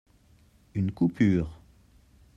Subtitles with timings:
[0.73, 1.61] Une coupure.